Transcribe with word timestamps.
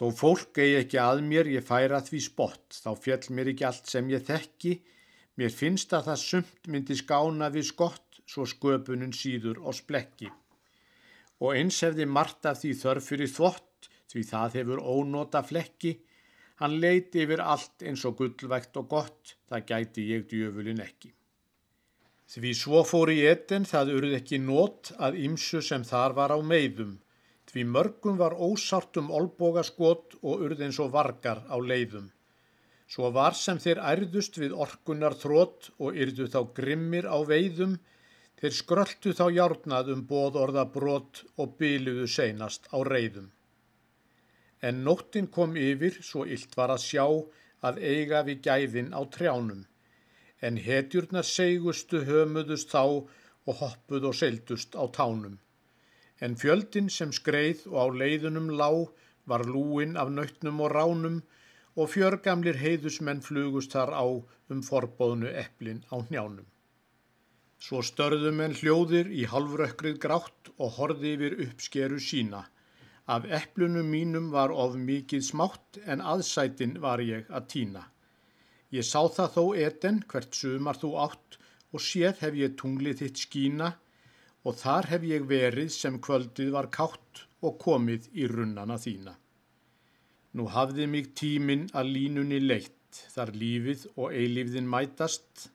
Þó 0.00 0.06
fólk 0.16 0.56
eigi 0.56 0.76
ekki 0.78 0.96
að 0.96 1.18
mér, 1.28 1.48
ég 1.52 1.64
færa 1.66 1.98
því 2.00 2.18
spott, 2.24 2.72
þá 2.72 2.94
fjell 3.04 3.34
mér 3.36 3.50
ekki 3.50 3.66
allt 3.68 3.90
sem 3.92 4.06
ég 4.08 4.22
þekki, 4.24 4.70
mér 5.36 5.52
finnst 5.52 5.92
að 5.92 6.06
það 6.06 6.22
sumt 6.22 6.70
myndi 6.72 6.96
skána 6.96 7.50
við 7.52 7.66
skott, 7.68 8.22
svo 8.24 8.46
sköpunun 8.48 9.12
síður 9.12 9.60
og 9.60 9.76
splekki. 9.76 10.30
Og 11.44 11.52
eins 11.58 11.82
hefði 11.84 12.06
margt 12.08 12.48
af 12.48 12.62
því 12.62 12.72
þörf 12.80 13.10
fyrir 13.12 13.28
þvott, 13.34 13.90
því 14.08 14.24
það 14.30 14.56
hefur 14.60 14.80
ónota 14.80 15.44
flekki, 15.44 15.92
hann 16.64 16.80
leiti 16.80 17.26
yfir 17.26 17.44
allt 17.44 17.84
eins 17.84 18.06
og 18.08 18.16
gullvægt 18.22 18.80
og 18.80 18.88
gott, 18.88 19.36
það 19.52 19.66
gæti 19.68 20.06
ég 20.14 20.24
djöfulin 20.32 20.80
ekki. 20.80 21.12
Því 22.30 22.56
svo 22.56 22.86
fór 22.88 23.12
í 23.12 23.20
etten 23.28 23.68
það 23.68 23.94
urð 23.98 24.16
ekki 24.22 24.40
nót 24.40 24.94
að 24.96 25.20
ymsu 25.28 25.60
sem 25.60 25.84
þar 25.84 26.16
var 26.16 26.32
á 26.32 26.40
meiðum, 26.40 26.96
Því 27.50 27.62
mörgum 27.66 28.18
var 28.18 28.36
ósárt 28.46 28.98
um 29.00 29.08
olbogaskot 29.18 30.12
og 30.22 30.42
urð 30.46 30.60
eins 30.66 30.76
og 30.82 30.92
vargar 30.94 31.40
á 31.50 31.58
leiðum. 31.58 32.04
Svo 32.90 33.10
var 33.16 33.34
sem 33.38 33.58
þeir 33.64 33.80
ærðust 33.92 34.38
við 34.38 34.54
orkunar 34.66 35.16
þrótt 35.18 35.70
og 35.82 35.98
yrðu 36.04 36.28
þá 36.30 36.38
grimmir 36.58 37.08
á 37.10 37.18
veiðum, 37.26 37.74
þeir 38.38 38.54
skröldu 38.60 39.16
þá 39.18 39.24
hjárnað 39.34 39.92
um 39.96 40.06
bóðorða 40.12 40.64
brot 40.76 41.24
og 41.42 41.58
byluðu 41.58 42.06
seinast 42.14 42.70
á 42.70 42.78
reyðum. 42.92 43.26
En 44.62 44.84
nóttin 44.86 45.26
kom 45.26 45.58
yfir 45.58 45.98
svo 46.06 46.22
illt 46.36 46.54
var 46.54 46.70
að 46.76 46.86
sjá 46.86 47.06
að 47.66 47.82
eiga 47.82 48.22
við 48.30 48.46
gæðin 48.46 48.94
á 48.94 49.02
trjánum, 49.10 49.66
en 50.38 50.64
hetjurnar 50.70 51.26
segustu 51.26 52.06
hömuðust 52.06 52.70
þá 52.70 52.82
og 52.86 53.54
hoppuð 53.64 54.12
og 54.12 54.20
seildust 54.22 54.78
á 54.78 54.86
tánum 54.94 55.40
en 56.20 56.36
fjöldin 56.36 56.90
sem 56.92 57.12
skreið 57.16 57.66
og 57.70 57.76
á 57.80 57.86
leiðunum 58.02 58.50
lá 58.60 58.70
var 59.30 59.44
lúin 59.46 59.96
af 60.02 60.10
nautnum 60.12 60.60
og 60.64 60.72
ránum 60.74 61.18
og 61.76 61.90
fjörgamlir 61.94 62.58
heiðusmenn 62.60 63.22
flugust 63.24 63.76
þar 63.76 63.92
á 63.94 64.06
um 64.52 64.62
forbóðnu 64.66 65.30
eplin 65.42 65.84
á 65.94 65.96
njánum. 66.10 66.46
Svo 67.60 67.82
störðum 67.84 68.40
en 68.44 68.56
hljóðir 68.56 69.10
í 69.12 69.26
halvrökkrið 69.32 70.00
grátt 70.02 70.50
og 70.56 70.76
horði 70.78 71.14
yfir 71.16 71.36
uppskeru 71.46 72.00
sína. 72.00 72.46
Af 73.06 73.26
eplunum 73.40 73.88
mínum 73.92 74.30
var 74.32 74.52
of 74.64 74.76
mikið 74.76 75.24
smátt 75.26 75.80
en 75.84 76.00
aðsætin 76.12 76.78
var 76.84 77.02
ég 77.04 77.28
að 77.28 77.48
týna. 77.54 77.84
Ég 78.70 78.86
sá 78.86 79.02
það 79.16 79.34
þó 79.36 79.44
eten 79.66 80.02
hvert 80.10 80.36
sumar 80.40 80.78
þú 80.80 80.90
átt 81.04 81.38
og 81.74 81.84
séð 81.84 82.24
hef 82.24 82.36
ég 82.38 82.56
tunglið 82.60 83.02
þitt 83.02 83.24
skína 83.26 83.70
og 84.46 84.56
þar 84.56 84.88
hef 84.94 85.04
ég 85.04 85.26
verið 85.28 85.70
sem 85.74 85.98
kvöldið 86.00 86.52
var 86.54 86.70
kátt 86.72 87.24
og 87.44 87.58
komið 87.60 88.08
í 88.16 88.28
runnana 88.30 88.78
þína. 88.80 89.14
Nú 90.36 90.46
hafði 90.54 90.86
mig 90.86 91.10
tíminn 91.18 91.66
að 91.74 91.90
línunni 91.96 92.38
leitt, 92.40 93.00
þar 93.14 93.32
lífið 93.34 93.86
og 93.96 94.14
eilífðin 94.14 94.68
mætast, 94.70 95.48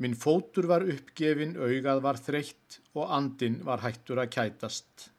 minn 0.00 0.16
fótur 0.16 0.68
var 0.70 0.84
uppgefin, 0.84 1.56
augað 1.56 2.02
var 2.04 2.20
þreytt 2.20 2.80
og 2.96 3.12
andin 3.16 3.60
var 3.64 3.84
hættur 3.84 4.20
að 4.22 4.32
kætast. 4.36 5.10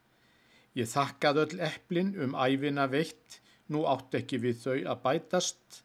Ég 0.78 0.90
þakkað 0.90 1.42
öll 1.44 1.62
eplin 1.70 2.14
um 2.22 2.36
æfina 2.38 2.86
veitt, 2.90 3.40
nú 3.74 3.86
átt 3.90 4.18
ekki 4.20 4.42
við 4.42 4.60
þau 4.66 4.78
að 4.94 5.02
bætast, 5.06 5.82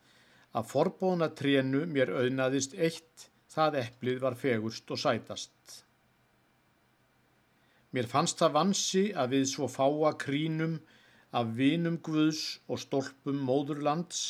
að 0.53 0.69
forbóna 0.69 1.31
trénu 1.33 1.87
mér 1.89 2.13
auðnaðist 2.13 2.77
eitt, 2.77 3.31
það 3.53 3.81
eplið 3.87 4.21
var 4.25 4.37
fegurst 4.41 4.93
og 4.93 5.01
sætast. 5.01 5.85
Mér 7.93 8.09
fannst 8.09 8.41
það 8.41 8.55
vansi 8.57 9.03
að 9.13 9.35
við 9.37 9.43
svo 9.51 9.67
fáa 9.69 10.13
krínum 10.21 10.79
af 11.41 11.51
vinum 11.59 11.99
Guðs 12.07 12.41
og 12.69 12.81
stolpum 12.81 13.43
móðurlands, 13.49 14.23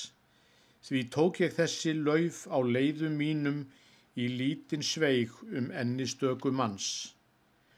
því 0.83 1.03
tók 1.15 1.39
ég 1.45 1.55
þessi 1.55 1.95
lauf 1.99 2.43
á 2.51 2.59
leiðum 2.59 3.15
mínum 3.21 3.61
í 4.19 4.27
lítinn 4.41 4.83
sveig 4.83 5.37
um 5.47 5.71
ennistöku 5.71 6.51
manns. 6.51 7.15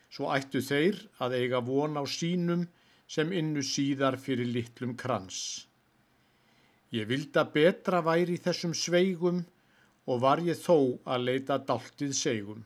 Svo 0.08 0.32
ættu 0.32 0.62
þeir 0.64 1.03
að 1.25 1.36
eiga 1.41 1.60
von 1.69 2.00
á 2.00 2.04
sínum 2.08 2.64
sem 3.06 3.32
innu 3.37 3.60
síðar 3.60 4.16
fyrir 4.16 4.48
litlum 4.56 4.97
krans. 4.97 5.66
Ég 6.94 7.08
vilda 7.10 7.44
betra 7.44 8.00
væri 8.06 8.38
þessum 8.41 8.72
sveigum 8.72 9.44
og 10.08 10.20
var 10.25 10.41
ég 10.47 10.56
þó 10.60 10.97
að 11.04 11.26
leita 11.28 11.58
daltið 11.58 12.16
segum. 12.16 12.64